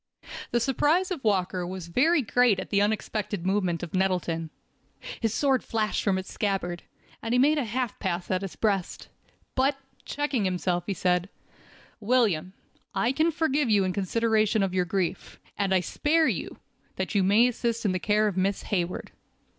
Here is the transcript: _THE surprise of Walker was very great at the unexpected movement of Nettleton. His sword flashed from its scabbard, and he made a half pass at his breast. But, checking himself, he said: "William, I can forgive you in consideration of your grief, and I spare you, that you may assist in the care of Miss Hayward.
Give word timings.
_THE 0.49 0.59
surprise 0.59 1.11
of 1.11 1.23
Walker 1.23 1.63
was 1.63 1.85
very 1.87 2.23
great 2.23 2.59
at 2.59 2.71
the 2.71 2.81
unexpected 2.81 3.45
movement 3.45 3.83
of 3.83 3.93
Nettleton. 3.93 4.49
His 5.19 5.31
sword 5.31 5.63
flashed 5.63 6.01
from 6.03 6.17
its 6.17 6.33
scabbard, 6.33 6.81
and 7.21 7.33
he 7.35 7.37
made 7.37 7.59
a 7.59 7.65
half 7.65 7.99
pass 7.99 8.31
at 8.31 8.41
his 8.41 8.55
breast. 8.55 9.09
But, 9.53 9.77
checking 10.03 10.43
himself, 10.43 10.85
he 10.87 10.95
said: 10.95 11.29
"William, 11.99 12.53
I 12.95 13.11
can 13.11 13.29
forgive 13.29 13.69
you 13.69 13.83
in 13.83 13.93
consideration 13.93 14.63
of 14.63 14.73
your 14.73 14.85
grief, 14.85 15.39
and 15.55 15.71
I 15.71 15.81
spare 15.81 16.27
you, 16.27 16.57
that 16.95 17.13
you 17.13 17.21
may 17.21 17.47
assist 17.47 17.85
in 17.85 17.91
the 17.91 17.99
care 17.99 18.27
of 18.27 18.35
Miss 18.35 18.63
Hayward. 18.63 19.11